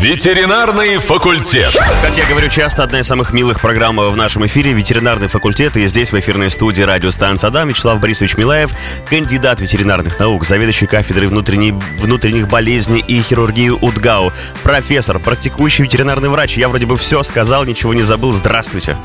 [0.00, 1.76] Ветеринарный факультет.
[2.00, 5.76] Как я говорю часто, одна из самых милых программ в нашем эфире «Ветеринарный факультет».
[5.76, 8.70] И здесь в эфирной студии радиостанции «Адам» Вячеслав Борисович Милаев,
[9.10, 14.32] кандидат ветеринарных наук, заведующий кафедрой внутренней, внутренних болезней и хирургии УДГАУ,
[14.62, 16.56] профессор, практикующий ветеринарный врач.
[16.56, 18.32] Я вроде бы все сказал, ничего не забыл.
[18.32, 18.96] Здравствуйте.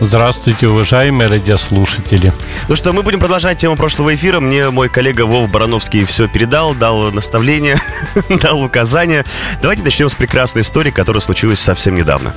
[0.00, 2.32] Здравствуйте, уважаемые радиослушатели.
[2.68, 4.40] Ну что, мы будем продолжать тему прошлого эфира.
[4.40, 7.76] Мне мой коллега Вов Барановский все передал, дал наставление,
[8.40, 9.24] дал указания.
[9.60, 12.34] Давайте начнем с прекрасной истории, которая случилась совсем недавно.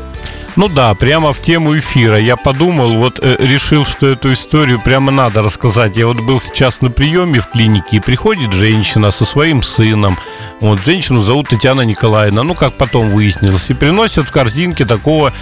[0.55, 2.19] Ну да, прямо в тему эфира.
[2.19, 5.97] Я подумал, вот э, решил, что эту историю прямо надо рассказать.
[5.97, 10.15] Я вот был сейчас на приеме в клинике, и приходит женщина со своим сыном.
[10.59, 13.71] Вот, женщину зовут Татьяна Николаевна, ну, как потом выяснилось.
[13.71, 15.33] И приносят в корзинке такого,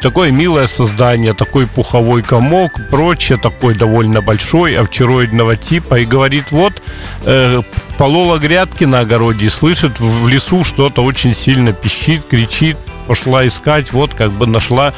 [0.00, 5.96] такое милое создание, такой пуховой комок, прочее, такой довольно большой, овчароидного типа.
[5.96, 6.80] И говорит, вот,
[7.24, 7.62] э,
[7.98, 12.76] полола грядки на огороде слышит в лесу что-то очень сильно пищит, кричит,
[13.06, 14.92] пошла искать, вот как бы нашла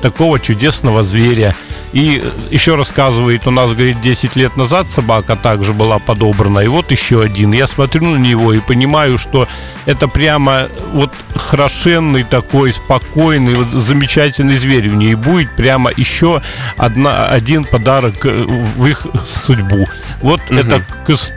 [0.00, 1.54] такого чудесного зверя.
[1.92, 6.90] И еще рассказывает, у нас, говорит, 10 лет назад собака также была подобрана, и вот
[6.90, 7.52] еще один.
[7.52, 9.48] Я смотрю на него и понимаю, что
[9.86, 16.42] это прямо вот хорошенный такой, спокойный, вот замечательный зверь в ней будет прямо еще
[16.76, 19.06] одна, один подарок в их
[19.46, 19.86] судьбу.
[20.20, 20.58] Вот угу.
[20.58, 20.82] это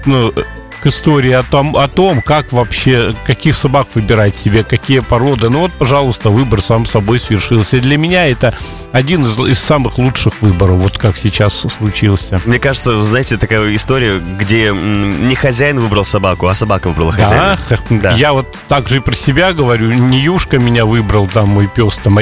[0.05, 0.33] ну,
[0.81, 5.49] к истории о том, о том, как вообще, каких собак выбирать себе, какие породы.
[5.49, 7.77] Ну вот, пожалуйста, выбор сам собой свершился.
[7.77, 8.53] И для меня это
[8.91, 12.39] один из, из самых лучших выборов, вот как сейчас случился.
[12.45, 17.57] Мне кажется, знаете, такая история, где не хозяин выбрал собаку, а собака выбрала хозяина.
[17.89, 18.13] Да, да.
[18.13, 21.97] я вот так же и про себя говорю, не Юшка меня выбрал, там мой пес,
[21.97, 22.21] там, а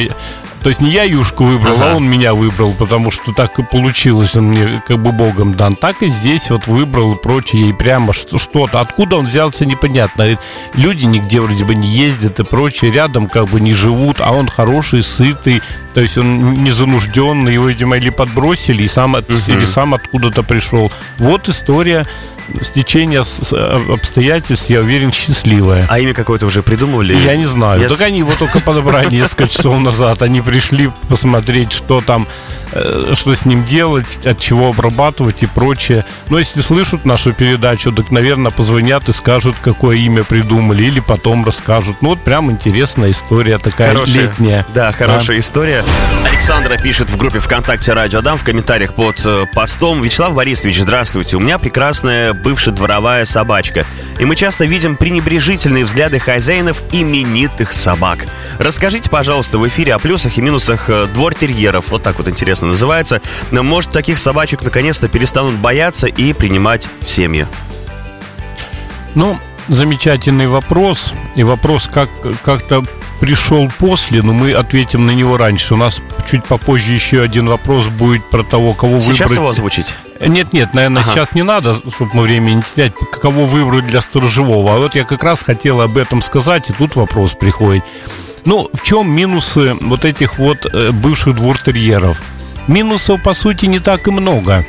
[0.67, 1.91] то есть не я Юшку выбрал, а ага.
[1.93, 5.77] а он меня выбрал, потому что так и получилось, он мне как бы богом дан.
[5.77, 8.81] Так и здесь вот выбрал и прочее, и прямо что-то.
[8.81, 10.37] Откуда он взялся, непонятно.
[10.73, 14.49] Люди нигде вроде бы не ездят и прочее, рядом как бы не живут, а он
[14.49, 15.61] хороший, сытый,
[15.93, 19.23] то есть он не занужденный, его, видимо, или подбросили, и сам, угу.
[19.47, 20.91] или сам откуда-то пришел.
[21.17, 22.05] Вот история
[22.61, 25.85] стечение э, обстоятельств, я уверен, счастливое.
[25.89, 27.15] А имя какое-то уже придумывали?
[27.15, 27.79] Я не знаю.
[27.79, 27.89] Нет?
[27.89, 30.21] Так они его только подобрали несколько часов назад.
[30.21, 32.27] Они пришли посмотреть, что там,
[32.71, 36.05] э, что с ним делать, от чего обрабатывать и прочее.
[36.29, 41.45] Но если слышат нашу передачу, так, наверное, позвонят и скажут, какое имя придумали, или потом
[41.45, 41.97] расскажут.
[42.01, 44.65] Ну вот прям интересная история такая хорошая, летняя.
[44.73, 45.41] Да, хорошая да.
[45.41, 45.83] история.
[46.29, 50.01] Александра пишет в группе ВКонтакте Радио Дам в комментариях под э, постом.
[50.01, 51.37] Вячеслав Борисович, здравствуйте.
[51.37, 53.85] У меня прекрасная бывшая дворовая собачка.
[54.19, 58.25] И мы часто видим пренебрежительные взгляды хозяинов именитых собак.
[58.59, 61.89] Расскажите, пожалуйста, в эфире о плюсах и минусах э, двор-терьеров.
[61.89, 63.21] Вот так вот интересно называется.
[63.51, 67.47] Может, таких собачек наконец-то перестанут бояться и принимать в семьи?
[69.15, 71.13] Ну, замечательный вопрос.
[71.35, 72.09] И вопрос как,
[72.43, 72.83] как-то
[73.19, 75.73] пришел после, но мы ответим на него раньше.
[75.73, 79.29] У нас чуть попозже еще один вопрос будет про того, кого Сейчас выбрать.
[79.29, 79.87] Сейчас его озвучить?
[80.25, 81.11] Нет, нет, наверное, ага.
[81.11, 84.75] сейчас не надо, чтобы мы времени не терять, кого выбрать для сторожевого.
[84.75, 87.83] А вот я как раз хотел об этом сказать, и тут вопрос приходит.
[88.45, 92.21] Ну, в чем минусы вот этих вот э, бывших двуртерьеров?
[92.67, 94.65] Минусов, по сути, не так и много.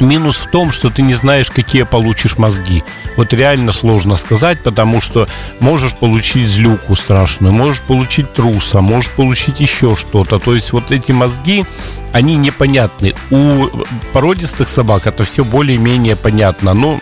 [0.00, 2.84] Минус в том, что ты не знаешь, какие получишь мозги.
[3.16, 5.26] Вот реально сложно сказать, потому что
[5.60, 10.38] можешь получить злюку страшную, можешь получить труса, можешь получить еще что-то.
[10.38, 11.64] То есть вот эти мозги,
[12.12, 13.14] они непонятны.
[13.30, 13.68] У
[14.12, 16.74] породистых собак это все более-менее понятно.
[16.74, 17.00] Но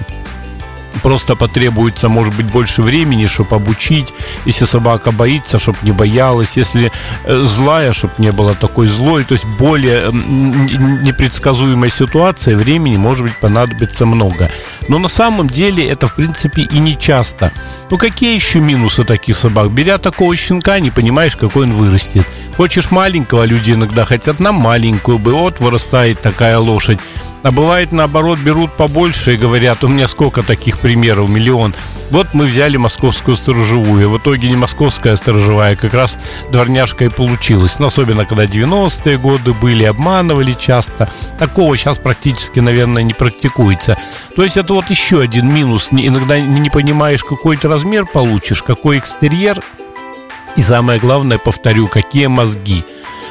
[1.03, 4.13] просто потребуется, может быть, больше времени, чтобы обучить.
[4.47, 6.57] Если собака боится, чтобы не боялась.
[6.57, 6.91] Если
[7.25, 9.25] э, злая, чтобы не было такой злой.
[9.25, 14.51] То есть более непредсказуемой ситуации времени, может быть, понадобится много.
[14.89, 17.53] Но на самом деле это, в принципе, и не часто.
[17.91, 19.71] Ну, какие еще минусы таких собак?
[19.71, 22.27] Беря такого щенка, не понимаешь, какой он вырастет.
[22.57, 25.33] Хочешь маленького, люди иногда хотят на маленькую бы.
[25.33, 26.99] Вот вырастает такая лошадь.
[27.45, 31.75] А бывает наоборот, берут побольше и говорят, у меня сколько таких примеров, миллион.
[32.11, 34.09] Вот мы взяли московскую сторожевую.
[34.09, 36.17] В итоге не московская сторожевая, как раз
[36.51, 37.79] дворняжка и получилась.
[37.79, 41.13] Но особенно, когда 90-е годы были, обманывали часто.
[41.39, 43.99] Такого сейчас практически, наверное, не практикуется.
[44.35, 45.89] То есть это вот еще один минус.
[45.91, 49.61] Иногда не понимаешь, какой ты размер получишь, какой экстерьер.
[50.57, 52.85] И самое главное, повторю, какие мозги.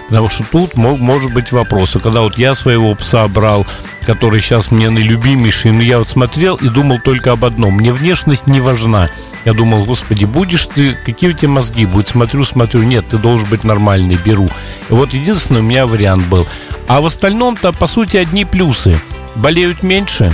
[0.08, 1.98] Потому что тут мог, может быть вопрос.
[2.02, 3.66] когда вот я своего пса брал,
[4.06, 7.76] который сейчас мне наилюбимейший, но я вот смотрел и думал только об одном.
[7.76, 9.10] Мне внешность не важна.
[9.46, 12.08] Я думал, господи, будешь ты, какие у тебя мозги будут?
[12.08, 14.50] Смотрю, смотрю, нет, ты должен быть нормальный, беру.
[14.90, 16.48] И вот единственный у меня вариант был.
[16.88, 19.00] А в остальном-то, по сути, одни плюсы.
[19.36, 20.32] Болеют меньше,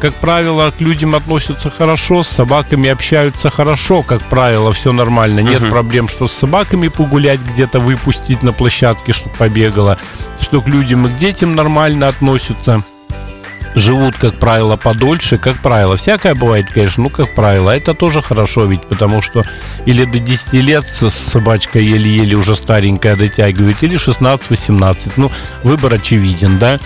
[0.00, 5.40] как правило, к людям относятся хорошо, с собаками общаются хорошо, как правило, все нормально.
[5.40, 5.70] Нет uh-huh.
[5.70, 9.98] проблем, что с собаками погулять где-то, выпустить на площадке, чтобы побегала,
[10.40, 12.82] что к людям и к детям нормально относятся
[13.74, 15.96] живут, как правило, подольше, как правило.
[15.96, 17.70] Всякое бывает, конечно, ну, как правило.
[17.70, 19.44] Это тоже хорошо ведь, потому что
[19.86, 25.12] или до 10 лет собачка еле-еле уже старенькая дотягивает, или 16-18.
[25.16, 25.30] Ну,
[25.62, 26.78] выбор очевиден, да.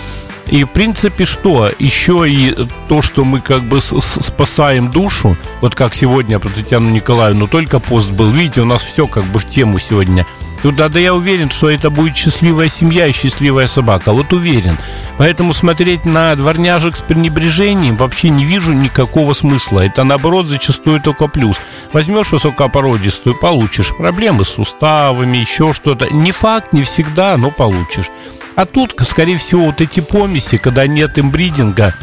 [0.48, 1.70] И, в принципе, что?
[1.78, 2.54] Еще и
[2.88, 8.10] то, что мы как бы спасаем душу, вот как сегодня про Татьяну Николаевну, только пост
[8.10, 8.30] был.
[8.30, 10.26] Видите, у нас все как бы в тему сегодня–
[10.62, 14.12] ну да, да я уверен, что это будет счастливая семья и счастливая собака.
[14.12, 14.76] Вот уверен.
[15.18, 19.80] Поэтому смотреть на дворняжек с пренебрежением вообще не вижу никакого смысла.
[19.80, 21.60] Это наоборот зачастую только плюс.
[21.92, 26.06] Возьмешь высокопородистую, получишь проблемы с суставами, еще что-то.
[26.14, 28.06] Не факт, не всегда, но получишь.
[28.54, 31.94] А тут, скорее всего, вот эти помеси, когда нет имбридинга,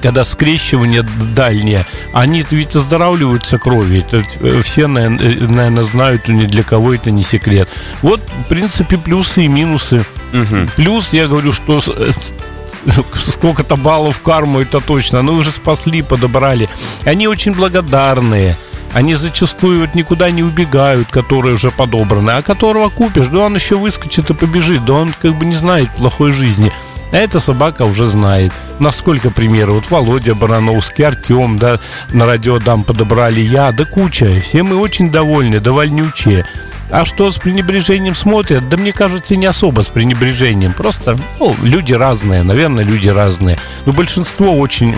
[0.00, 1.02] когда скрещивание
[1.34, 4.00] дальнее, они ведь оздоравливаются кровью.
[4.00, 7.68] Это э, все, наверное, знают, ни для кого это не секрет.
[8.02, 10.04] Вот, в принципе, плюсы и минусы.
[10.32, 10.70] Угу.
[10.76, 12.12] Плюс, я говорю, что э,
[13.14, 15.22] сколько-то баллов карму, это точно.
[15.22, 16.68] Ну, уже спасли, подобрали.
[17.04, 18.56] Они очень благодарные.
[18.92, 22.32] Они зачастую вот никуда не убегают, которые уже подобраны.
[22.32, 24.84] А которого купишь, да он еще выскочит и побежит.
[24.84, 26.72] Да он как бы не знает плохой жизни.
[27.12, 28.52] А эта собака уже знает.
[28.78, 29.74] Насколько примеров.
[29.74, 31.78] Вот Володя Барановский, Артем, да,
[32.10, 34.40] на радиодам подобрали я, да куча.
[34.40, 36.44] Все мы очень довольны, довольнючие.
[36.90, 38.68] А что с пренебрежением смотрят?
[38.68, 40.72] Да мне кажется, не особо с пренебрежением.
[40.72, 43.58] Просто, ну, люди разные, наверное, люди разные.
[43.86, 44.96] Но большинство очень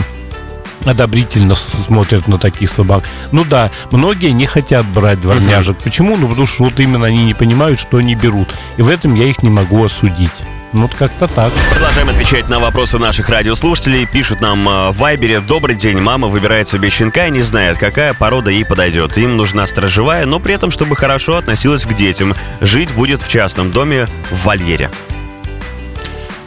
[0.85, 3.05] одобрительно смотрят на таких собак.
[3.31, 5.77] Ну да, многие не хотят брать дворняжек.
[5.77, 5.85] Угу.
[5.85, 6.17] Почему?
[6.17, 8.49] Ну потому что вот именно они не понимают, что они берут.
[8.77, 10.43] И в этом я их не могу осудить.
[10.73, 11.53] Ну, вот как-то так.
[11.71, 14.07] Продолжаем отвечать на вопросы наших радиослушателей.
[14.07, 15.41] Пишут нам э, в Вайбере.
[15.41, 19.19] Добрый день, мама выбирает себе щенка и не знает, какая порода ей подойдет.
[19.19, 22.35] Им нужна стражевая, но при этом, чтобы хорошо относилась к детям.
[22.63, 24.91] Жить будет в частном доме в вольере.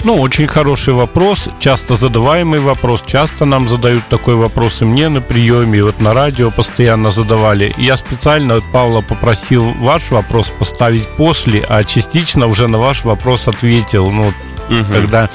[0.05, 3.03] Ну, очень хороший вопрос, часто задаваемый вопрос.
[3.07, 7.73] Часто нам задают такой вопрос и мне на приеме, и вот на радио постоянно задавали.
[7.77, 13.47] я специально от Павла попросил ваш вопрос поставить после, а частично уже на ваш вопрос
[13.47, 14.11] ответил.
[14.11, 14.31] Ну,
[14.69, 14.93] угу.
[14.93, 15.27] когда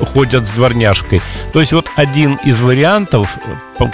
[0.00, 1.22] ходят с дворняжкой.
[1.52, 3.36] То есть вот один из вариантов,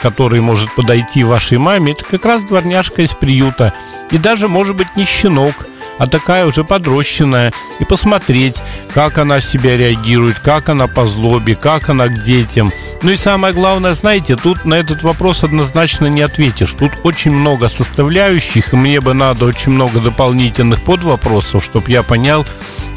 [0.00, 3.74] который может подойти вашей маме, это как раз дворняжка из приюта.
[4.10, 5.66] И даже, может быть, не щенок,
[5.98, 8.62] а такая уже подрощенная, и посмотреть,
[8.94, 12.72] как она себя реагирует, как она по злобе, как она к детям.
[13.02, 16.72] Ну и самое главное, знаете, тут на этот вопрос однозначно не ответишь.
[16.72, 22.46] Тут очень много составляющих, и мне бы надо очень много дополнительных подвопросов, чтобы я понял,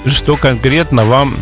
[0.06, 1.36] что конкретно вам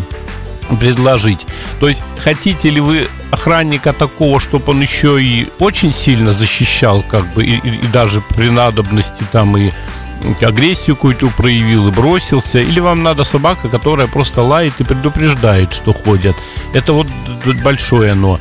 [0.79, 1.45] предложить.
[1.79, 7.25] То есть, хотите ли вы охранника такого, чтобы он еще и очень сильно защищал, как
[7.33, 9.71] бы, и, и даже при надобности там и
[10.41, 15.93] агрессию какую-то проявил и бросился, или вам надо собака, которая просто лает и предупреждает, что
[15.93, 16.35] ходят.
[16.73, 17.07] Это вот
[17.63, 18.39] большое но.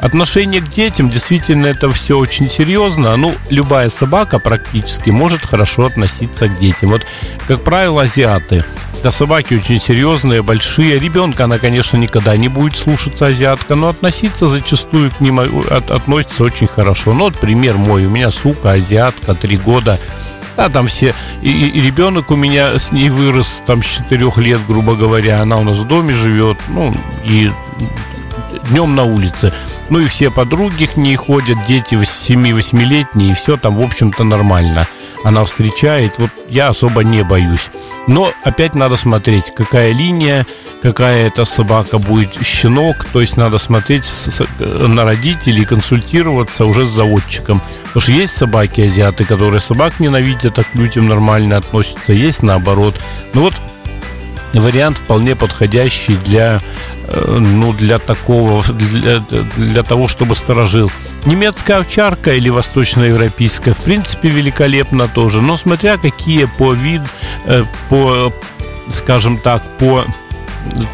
[0.00, 3.14] Отношение к детям, действительно, это все очень серьезно.
[3.16, 6.90] Ну, любая собака практически может хорошо относиться к детям.
[6.90, 7.02] Вот,
[7.46, 8.64] как правило, азиаты.
[9.02, 10.98] Да, собаки очень серьезные, большие.
[10.98, 16.44] Ребенка она, конечно, никогда не будет слушаться азиатка, но относиться зачастую к ним от, относится
[16.44, 17.12] очень хорошо.
[17.12, 18.06] Ну, вот пример мой.
[18.06, 19.98] У меня сука азиатка, три года.
[20.60, 21.14] А там все...
[21.40, 25.40] И, и ребенок у меня с ней вырос там с 4 лет, грубо говоря.
[25.40, 26.58] Она у нас в доме живет.
[26.68, 26.94] Ну,
[27.24, 27.50] и
[28.68, 29.54] днем на улице.
[29.88, 34.86] Ну и все подруги к ней ходят, дети 7-8-летние, и все там, в общем-то, нормально.
[35.22, 37.68] Она встречает, вот я особо не боюсь.
[38.06, 40.46] Но опять надо смотреть, какая линия,
[40.82, 44.10] какая это собака будет щенок, то есть надо смотреть
[44.58, 47.60] на родителей, консультироваться уже с заводчиком.
[47.84, 52.94] Потому что есть собаки азиаты, которые собак ненавидят, а к людям нормально относятся, есть наоборот.
[53.34, 53.54] Ну вот
[54.58, 56.60] вариант вполне подходящий для,
[57.08, 59.20] э, ну, для такого, для,
[59.56, 60.90] для того, чтобы сторожил.
[61.26, 67.02] Немецкая овчарка или восточноевропейская, в принципе, великолепно тоже, но смотря какие по вид,
[67.46, 68.32] э, по,
[68.88, 70.04] скажем так, по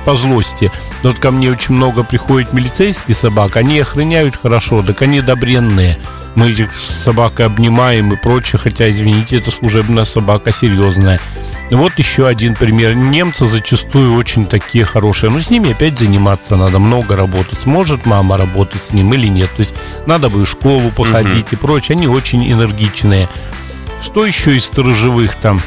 [0.04, 0.70] по злости.
[1.02, 5.98] Вот ко мне очень много приходит милицейских собак, они охраняют хорошо, так они добренные.
[6.34, 11.20] Мы этих собак обнимаем и прочее, хотя, извините, это служебная собака серьезная.
[11.70, 12.94] Вот еще один пример.
[12.94, 15.30] Немцы зачастую очень такие хорошие.
[15.30, 17.58] Но с ними опять заниматься надо, много работать.
[17.60, 19.50] Сможет мама работать с ним или нет.
[19.50, 19.74] То есть
[20.06, 21.56] надо бы в школу походить угу.
[21.56, 21.96] и прочее.
[21.96, 23.28] Они очень энергичные.
[24.02, 25.60] Что еще из сторожевых там?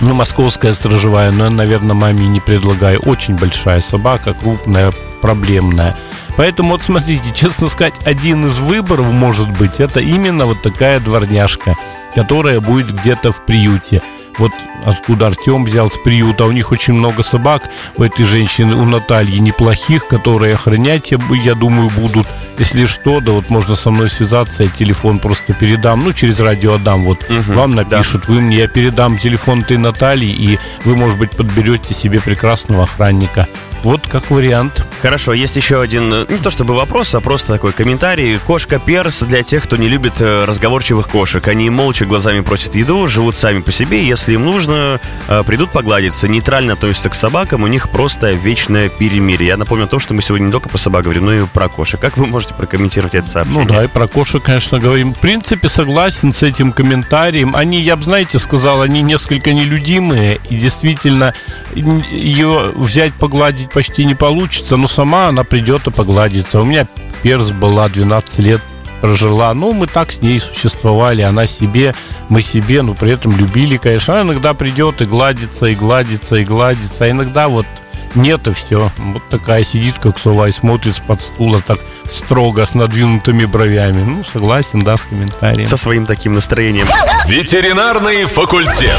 [0.00, 3.00] Ну, московская сторожевая, но, наверное, маме не предлагаю.
[3.00, 5.96] Очень большая собака, крупная, проблемная.
[6.36, 11.76] Поэтому вот смотрите, честно сказать, один из выборов может быть это именно вот такая дворняжка,
[12.14, 14.02] которая будет где-то в приюте
[14.38, 14.52] вот
[14.84, 16.44] откуда Артем взял с приюта.
[16.44, 21.90] У них очень много собак у этой женщины, у Натальи неплохих, которые охранять, я думаю,
[21.90, 22.26] будут.
[22.58, 26.74] Если что, да вот можно со мной связаться, я телефон просто передам, ну, через радио
[26.74, 27.04] отдам.
[27.04, 28.32] Вот угу, вам напишут, да.
[28.32, 33.48] вы мне, я передам телефон этой Натальи, и вы, может быть, подберете себе прекрасного охранника.
[33.84, 34.82] Вот как вариант.
[35.02, 38.38] Хорошо, есть еще один, э, не то чтобы вопрос, а просто такой комментарий.
[38.38, 41.46] Кошка перс для тех, кто не любит э, разговорчивых кошек.
[41.48, 44.02] Они молча глазами просят еду, живут сами по себе.
[44.02, 46.28] Если им нужно, э, придут погладиться.
[46.28, 49.48] Нейтрально относятся к собакам, у них просто вечное перемирие.
[49.48, 52.00] Я напомню то, что мы сегодня не только про собак говорим, но и про кошек.
[52.00, 53.62] Как вы можете прокомментировать это сообщение?
[53.62, 55.14] Ну да, и про кошек, конечно, говорим.
[55.14, 57.54] В принципе, согласен с этим комментарием.
[57.56, 60.40] Они, я бы, знаете, сказал, они несколько нелюдимые.
[60.48, 61.34] И действительно,
[61.74, 66.60] ее взять, погладить почти не получится, но сама она придет и погладится.
[66.60, 66.86] У меня
[67.22, 68.60] перс была 12 лет
[69.04, 69.52] прожила.
[69.52, 71.94] Ну, мы так с ней существовали, она себе,
[72.30, 74.14] мы себе, но при этом любили, конечно.
[74.14, 77.04] Она иногда придет и гладится, и гладится, и гладится.
[77.04, 77.66] А иногда вот
[78.14, 78.90] нет, и все.
[78.96, 81.80] Вот такая сидит, как сова, и смотрит с под стула так
[82.10, 84.02] строго, с надвинутыми бровями.
[84.02, 85.66] Ну, согласен, да, с комментарием.
[85.66, 86.86] Со своим таким настроением.
[87.26, 88.98] Ветеринарный факультет.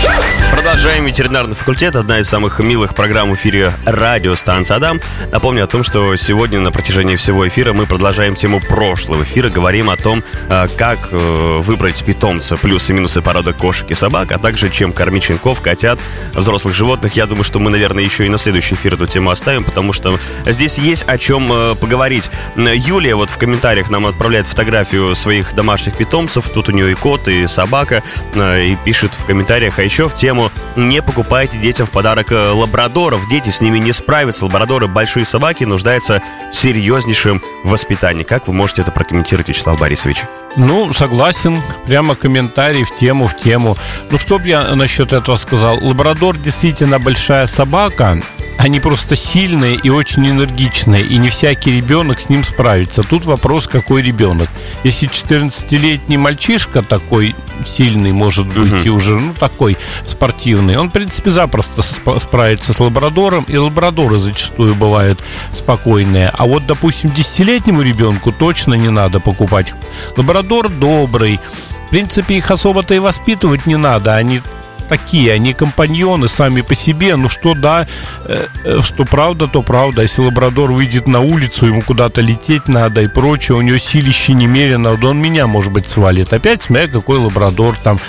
[0.52, 1.96] Продолжаем ветеринарный факультет.
[1.96, 5.00] Одна из самых милых программ в эфире радиостанции Адам.
[5.32, 9.50] Напомню о том, что сегодня на протяжении всего эфира мы продолжаем тему прошлого эфира.
[9.50, 14.32] Говорим о том, э, как э, выбрать питомца, плюсы и минусы породы кошек и собак,
[14.32, 16.00] а также чем кормить щенков, котят,
[16.34, 17.16] взрослых животных.
[17.16, 20.20] Я думаю, что мы, наверное, еще и на следующий эфир эту тему оставим, потому что
[20.46, 22.30] здесь есть о чем э, поговорить.
[22.56, 26.50] Юлия вот в комментариях нам отправляет фотографию своих домашних питомцев.
[26.50, 28.04] Тут у нее и кот, и собака.
[28.36, 32.50] Э, и пишет в комментариях, а еще в тему «Не покупайте детям в подарок э,
[32.50, 33.28] лабрадоров.
[33.30, 34.46] Дети с ними не справятся.
[34.46, 36.22] Лабрадоры большие собаки нуждаются
[36.52, 38.24] в серьезнейшем воспитании».
[38.24, 40.24] Как вы можете это прокомментировать, Вячеслав Борисович?
[40.58, 41.62] Ну, согласен.
[41.86, 43.76] Прямо комментарий в тему, в тему.
[44.10, 45.78] Ну, что бы я насчет этого сказал?
[45.82, 48.22] Лабрадор действительно большая собака,
[48.58, 53.04] они просто сильные и очень энергичные, и не всякий ребенок с ним справится.
[53.04, 54.50] Тут вопрос, какой ребенок.
[54.84, 57.36] Если 14-летний мальчишка такой
[57.66, 58.82] сильный, может быть, угу.
[58.84, 64.76] и уже, ну, такой спортивный, он, в принципе, запросто справится с лабрадором, и лабрадоры зачастую
[64.76, 65.20] бывают
[65.52, 66.30] спокойные.
[66.30, 69.74] А вот, допустим, 10-летнему ребенку точно не надо покупать.
[70.18, 71.40] Лабрадор добрый,
[71.88, 74.16] в принципе, их особо-то и воспитывать не надо.
[74.16, 74.42] Они
[74.88, 77.16] такие, они компаньоны сами по себе.
[77.16, 77.88] Ну что да,
[78.26, 80.02] э, э, что правда, то правда.
[80.02, 84.98] Если лабрадор выйдет на улицу, ему куда-то лететь надо и прочее, у него силище немерено,
[84.98, 86.34] да он меня, может быть, свалит.
[86.34, 88.00] Опять смотря какой лабрадор, там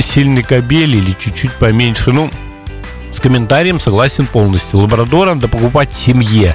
[0.00, 2.12] сильный кобель или чуть-чуть поменьше.
[2.12, 2.30] Ну,
[3.10, 4.80] с комментарием согласен полностью.
[4.80, 6.54] Лабрадора надо покупать семье.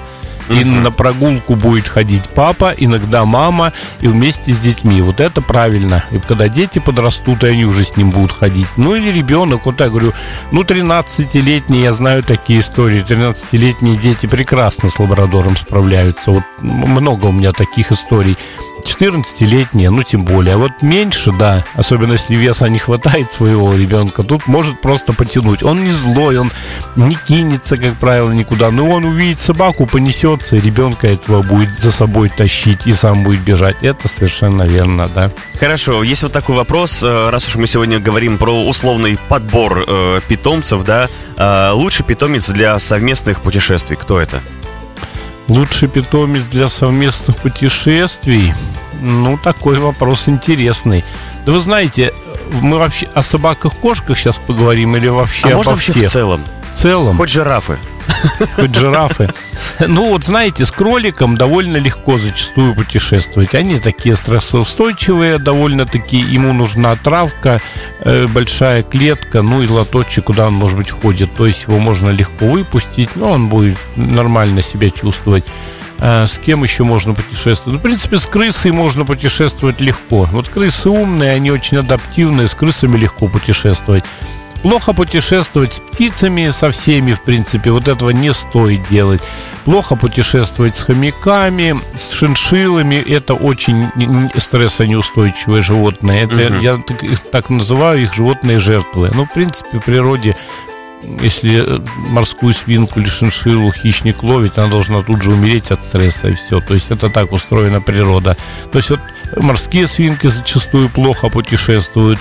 [0.50, 5.01] И на прогулку будет ходить папа, иногда мама, и вместе с детьми.
[5.01, 6.03] Вот это правильно.
[6.12, 8.67] И когда дети подрастут, и они уже с ним будут ходить.
[8.77, 10.13] Ну или ребенок, вот я говорю,
[10.51, 16.31] ну 13-летние, я знаю такие истории, 13-летние дети прекрасно с лабрадором справляются.
[16.31, 18.38] Вот много у меня таких историй.
[18.85, 20.55] 14-летние, ну тем более.
[20.55, 25.63] А вот меньше, да, особенно если веса не хватает своего ребенка, тут может просто потянуть.
[25.63, 26.51] Он не злой, он
[26.95, 28.71] не кинется, как правило, никуда.
[28.71, 33.41] Но он увидит собаку, понесется, и ребенка этого будет за собой тащить и сам будет
[33.41, 33.77] бежать.
[33.81, 35.31] Это совершенно верно, да.
[35.59, 40.19] Хорошо, есть вот такой вопрос, э, раз уж мы сегодня говорим про условный подбор э,
[40.27, 44.41] питомцев, да, э, лучший питомец для совместных путешествий, кто это?
[45.47, 48.53] Лучший питомец для совместных путешествий?
[49.01, 51.03] Ну, такой вопрос интересный.
[51.45, 52.13] Да вы знаете,
[52.62, 55.95] мы вообще о собаках-кошках сейчас поговорим или вообще а обо можно всех?
[55.95, 56.43] вообще в целом?
[56.73, 57.17] В целом.
[57.17, 57.77] Хоть жирафы.
[58.55, 59.33] Хоть жирафы.
[59.88, 63.55] Ну вот знаете, с кроликом довольно легко зачастую путешествовать.
[63.55, 67.62] Они такие стрессоустойчивые, довольно-таки ему нужна травка,
[68.00, 71.34] э, большая клетка, ну и лоточек, куда он, может быть, входит.
[71.34, 75.46] То есть его можно легко выпустить, но он будет нормально себя чувствовать.
[76.00, 77.75] А с кем еще можно путешествовать?
[77.75, 80.27] Ну, в принципе, с крысой можно путешествовать легко.
[80.32, 84.03] Вот крысы умные, они очень адаптивные, с крысами легко путешествовать.
[84.63, 89.22] Плохо путешествовать с птицами, со всеми, в принципе, вот этого не стоит делать.
[89.65, 92.96] Плохо путешествовать с хомяками, с шиншиллами.
[92.96, 93.89] Это очень
[94.38, 96.24] стрессонеустойчивые животные.
[96.24, 96.62] Это, угу.
[96.62, 99.12] Я так, так называю их животные жертвы.
[99.13, 100.36] Ну, в принципе, в природе
[101.22, 106.34] если морскую свинку или шиншиллу хищник ловит, она должна тут же умереть от стресса и
[106.34, 106.62] все.
[106.62, 108.38] То есть это так устроена природа.
[108.72, 109.01] То есть вот
[109.38, 112.20] морские свинки зачастую плохо путешествуют.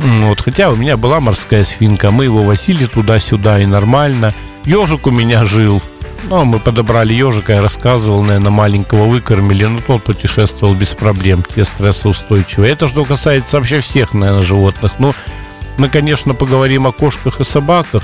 [0.00, 4.32] Вот, хотя у меня была морская свинка, мы его возили туда-сюда и нормально.
[4.64, 5.82] Ежик у меня жил,
[6.28, 11.64] Ну, мы подобрали ежика, я рассказывал, наверное, маленького выкормили, но тот путешествовал без проблем, те
[11.64, 12.72] стрессоустойчивые.
[12.72, 14.92] Это что касается вообще всех, наверное, животных.
[14.98, 15.14] Ну,
[15.76, 18.02] мы, конечно, поговорим о кошках и собаках.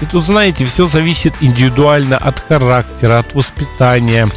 [0.00, 4.28] И тут, знаете, все зависит индивидуально от характера, от воспитания,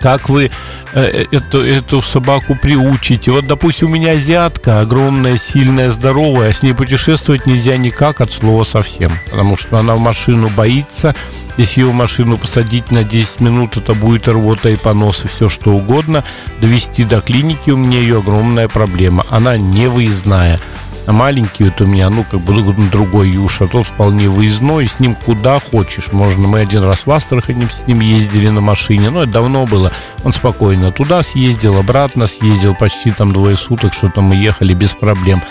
[0.00, 0.50] как вы
[0.92, 3.30] э, эту, эту собаку приучите.
[3.30, 8.64] Вот, допустим, у меня азиатка, огромная, сильная, здоровая, с ней путешествовать нельзя никак от слова
[8.64, 11.14] совсем, потому что она в машину боится.
[11.56, 15.48] Если ее в машину посадить на 10 минут, это будет рвота и понос и все
[15.48, 16.22] что угодно.
[16.60, 19.26] Довести до клиники у меня ее огромная проблема.
[19.28, 20.60] Она не выездная.
[21.08, 22.52] А маленький вот у меня, ну, как бы
[22.92, 26.12] другой Юша, тот вполне выездной, с ним куда хочешь.
[26.12, 29.90] Можно, мы один раз в Астрахани с ним ездили на машине, но это давно было.
[30.22, 35.42] Он спокойно туда съездил, обратно съездил, почти там двое суток, что-то мы ехали без проблем.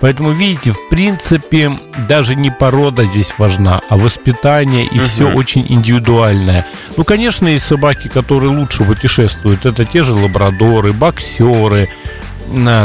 [0.00, 1.78] Поэтому, видите, в принципе,
[2.08, 5.04] даже не порода здесь важна, а воспитание и угу.
[5.04, 6.66] все очень индивидуальное.
[6.96, 9.66] Ну, конечно, есть собаки, которые лучше путешествуют.
[9.66, 11.90] Это те же лабрадоры, боксеры,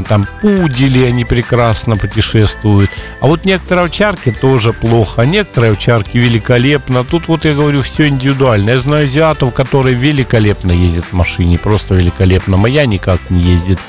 [0.08, 2.90] там пудели, они прекрасно путешествуют.
[3.20, 7.04] А вот некоторые овчарки тоже плохо, а некоторые овчарки великолепно.
[7.04, 8.72] Тут вот я говорю, все индивидуально.
[8.72, 12.58] Я знаю азиатов, которые великолепно ездят в машине, просто великолепно.
[12.58, 13.80] Моя никак не ездит.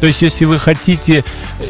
[0.00, 1.24] То есть, если вы хотите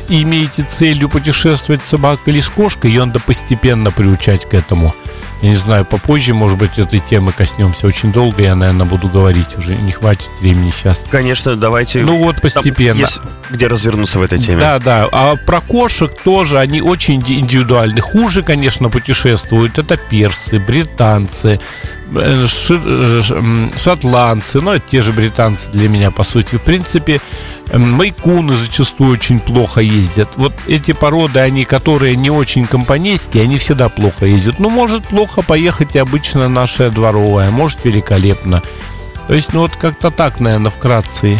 [0.09, 4.95] и имеете целью путешествовать с собакой или с кошкой, ее надо постепенно приучать к этому.
[5.43, 7.87] Я не знаю, попозже, может быть, этой темы коснемся.
[7.87, 9.77] Очень долго я, наверное, буду говорить уже.
[9.77, 11.05] Не хватит времени сейчас.
[11.11, 12.01] Конечно, давайте.
[12.01, 12.95] Ну вот постепенно.
[12.95, 14.61] Там есть где развернуться в этой теме.
[14.61, 15.09] Да, да.
[15.11, 18.01] А про кошек тоже они очень индивидуальны.
[18.01, 19.79] Хуже, конечно, путешествуют.
[19.79, 21.61] Это персы, британцы,
[22.15, 24.61] э, э, шотландцы.
[24.61, 26.57] Ну, это те же британцы для меня, по сути.
[26.57, 27.21] В принципе,
[27.73, 30.31] майкуны зачастую очень плохо ездят.
[30.37, 34.59] Вот эти породы, они, которые не очень компанейские, они всегда плохо ездят.
[34.59, 38.63] Ну, может плохо поехать и обычно наша дворовая, может великолепно.
[39.27, 41.39] То есть, ну вот как-то так, наверное, вкратце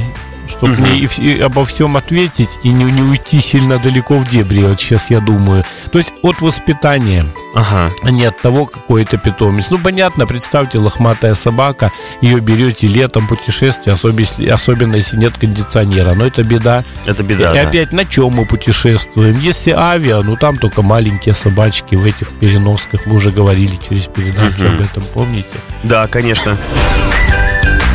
[0.59, 0.83] чтобы угу.
[0.83, 4.81] мне и, и обо всем ответить и не, не уйти сильно далеко в дебри, вот
[4.81, 5.65] сейчас я думаю.
[5.91, 7.25] То есть от воспитания,
[7.55, 7.91] ага.
[8.03, 9.71] а не от того, какой это питомец.
[9.71, 16.15] Ну, понятно, представьте, лохматая собака, ее берете летом путешествие, особенно, особенно если нет кондиционера.
[16.15, 16.85] Но это беда.
[17.07, 17.53] Это беда.
[17.53, 17.69] И да.
[17.69, 19.39] опять, на чем мы путешествуем?
[19.39, 23.07] Если авиа, ну там только маленькие собачки в этих переносках.
[23.07, 24.75] Мы уже говорили через передачу угу.
[24.75, 25.57] об этом, помните?
[25.85, 26.57] Да, конечно.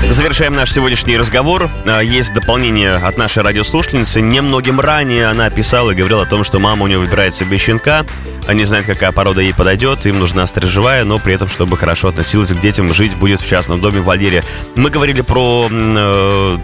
[0.10, 1.70] Завершаем наш сегодняшний разговор.
[1.86, 4.22] А, есть дополнение от нашей радиослушательницы.
[4.22, 8.06] Немногим ранее она писала и говорила о том, что мама у нее выбирает себе щенка.
[8.46, 10.06] Они знают, какая порода ей подойдет.
[10.06, 13.82] Им нужна стрижевая, но при этом, чтобы хорошо относилась к детям, жить будет в частном
[13.82, 14.44] доме в Валере.
[14.76, 16.58] Мы говорили про э,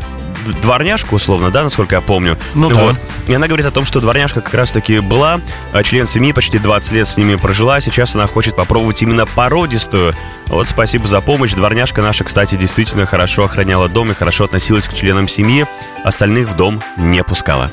[0.61, 2.37] дворняжку, условно, да, насколько я помню.
[2.53, 2.95] Ну вот.
[2.95, 3.31] да.
[3.31, 5.39] И она говорит о том, что дворняжка как раз-таки была,
[5.71, 9.25] а член семьи почти 20 лет с ними прожила, а сейчас она хочет попробовать именно
[9.25, 10.13] породистую.
[10.47, 11.53] Вот спасибо за помощь.
[11.53, 15.65] Дворняжка наша, кстати, действительно хорошо охраняла дом и хорошо относилась к членам семьи.
[16.03, 17.71] Остальных в дом не пускала.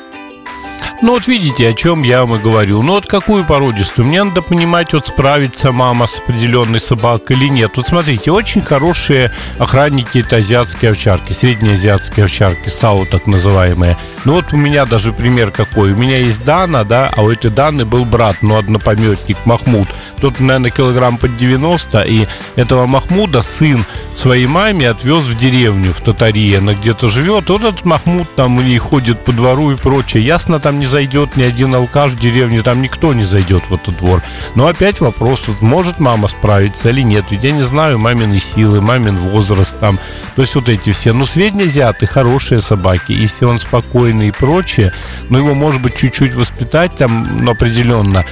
[0.99, 2.81] Ну вот видите, о чем я вам и говорю.
[2.81, 4.07] Ну вот какую породистую?
[4.07, 7.73] Мне надо понимать, вот справится мама с определенной собакой или нет.
[7.75, 13.95] Вот смотрите, очень хорошие охранники это азиатские овчарки, среднеазиатские овчарки, САУ так называемые.
[14.25, 15.93] Ну вот у меня даже пример какой.
[15.93, 19.87] У меня есть Дана, да, а у этой Даны был брат, ну однопометник Махмуд.
[20.19, 26.01] Тот, наверное, килограмм под 90, и этого Махмуда сын своей маме отвез в деревню, в
[26.01, 27.49] Татарии, она где-то живет.
[27.49, 30.25] Вот этот Махмуд там у ней ходит по двору и прочее.
[30.25, 33.97] Ясно, там не зайдет ни один алкаш в деревню, там никто не зайдет в этот
[33.97, 34.23] двор.
[34.55, 37.25] Но опять вопрос, вот, может мама справиться или нет.
[37.29, 39.99] Ведь я не знаю мамины силы, мамин возраст там.
[40.35, 41.13] То есть вот эти все.
[41.13, 43.11] Ну, среднеазиаты, хорошие собаки.
[43.11, 44.93] Если он спокойный и прочее,
[45.29, 48.25] но его, может быть, чуть-чуть воспитать там ну, определенно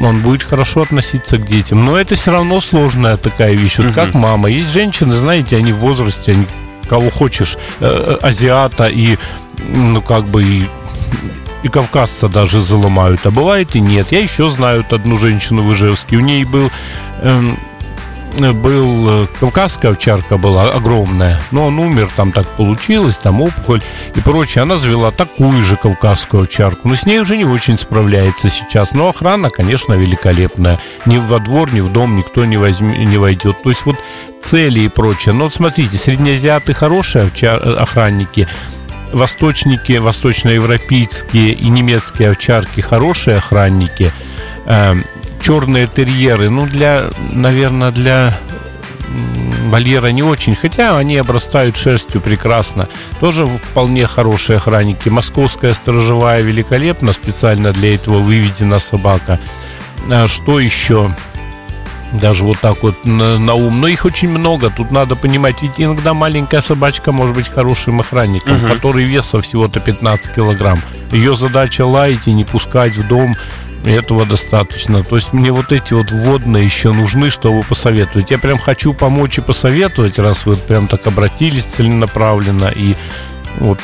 [0.00, 1.84] он будет хорошо относиться к детям.
[1.84, 3.78] Но это все равно сложная такая вещь.
[3.78, 3.94] Вот угу.
[3.94, 4.48] как мама.
[4.48, 6.46] Есть женщины, знаете, они в возрасте, они
[6.88, 9.18] кого хочешь, э, э азиата и
[9.68, 10.68] ну как бы и
[11.62, 14.12] и кавказца даже заломают, а бывает и нет.
[14.12, 16.70] Я еще знаю одну женщину в Ижевске, у ней был
[17.20, 17.58] эм,
[18.36, 23.82] был э, кавказская овчарка была огромная, но он умер, там так получилось, там опухоль
[24.14, 24.62] и прочее.
[24.62, 28.92] Она завела такую же кавказскую овчарку, но с ней уже не очень справляется сейчас.
[28.92, 30.80] Но охрана, конечно, великолепная.
[31.06, 33.62] Ни во двор, ни в дом никто не, возьми, не войдет.
[33.62, 33.96] То есть вот
[34.42, 35.34] цели и прочее.
[35.34, 38.46] Но смотрите, среднеазиаты хорошие овчар, э, охранники,
[39.12, 44.12] восточники, восточноевропейские и немецкие овчарки хорошие охранники,
[44.66, 44.94] э,
[45.42, 48.36] черные терьеры, ну, для, наверное, для
[49.68, 52.88] вольера не очень, хотя они обрастают шерстью прекрасно.
[53.20, 55.08] Тоже вполне хорошие охранники.
[55.08, 59.38] Московская сторожевая великолепна, специально для этого выведена собака.
[60.10, 61.14] А что еще?
[62.12, 63.80] Даже вот так вот на, на ум.
[63.80, 64.70] Но их очень много.
[64.70, 68.66] Тут надо понимать, ведь иногда маленькая собачка может быть хорошим охранником, угу.
[68.66, 70.80] который весом всего-то 15 килограмм.
[71.12, 73.36] Ее задача лаять и не пускать в дом
[73.84, 75.04] этого достаточно.
[75.04, 78.30] То есть мне вот эти вот вводные еще нужны, чтобы посоветовать.
[78.30, 82.72] Я прям хочу помочь и посоветовать, раз вы прям так обратились целенаправленно.
[82.74, 82.94] И
[83.60, 83.78] вот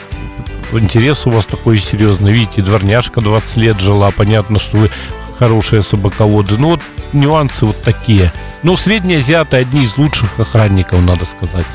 [0.72, 2.32] интерес у вас такой серьезный.
[2.32, 4.10] Видите, дворняжка 20 лет жила.
[4.10, 4.90] Понятно, что вы
[5.38, 6.56] хорошие собаководы.
[6.58, 6.80] Ну вот
[7.12, 8.32] нюансы вот такие.
[8.62, 11.66] Но средние азиаты одни из лучших охранников, надо сказать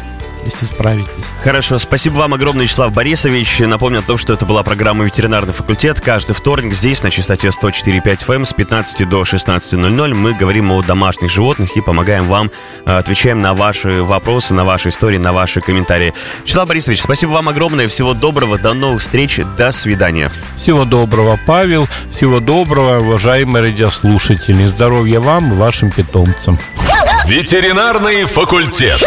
[0.43, 1.25] если справитесь.
[1.43, 3.59] Хорошо, спасибо вам огромное, Вячеслав Борисович.
[3.59, 6.01] Напомню о том, что это была программа «Ветеринарный факультет».
[6.01, 11.29] Каждый вторник здесь на частоте 104.5 FM с 15 до 16.00 мы говорим о домашних
[11.29, 12.51] животных и помогаем вам,
[12.85, 16.13] э, отвечаем на ваши вопросы, на ваши истории, на ваши комментарии.
[16.43, 20.31] Вячеслав Борисович, спасибо вам огромное, всего доброго, до новых встреч, до свидания.
[20.57, 24.65] Всего доброго, Павел, всего доброго, уважаемые радиослушатели.
[24.65, 26.59] Здоровья вам и вашим питомцам.
[27.25, 29.01] Ветеринарный факультет.